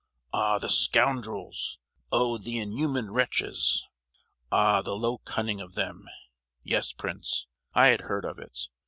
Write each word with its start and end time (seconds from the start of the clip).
Ah, 0.33 0.57
the 0.57 0.67
scoundrels! 0.71 1.77
oh, 2.11 2.39
the 2.39 2.57
inhuman 2.57 3.11
wretches! 3.11 3.87
Ah, 4.51 4.81
the 4.81 4.95
low 4.95 5.19
cunning 5.19 5.61
of 5.61 5.75
them! 5.75 6.07
Yes, 6.63 6.91
Prince; 6.91 7.45
I 7.75 7.89
had 7.89 8.01
heard 8.01 8.25
of 8.25 8.39
it. 8.39 8.61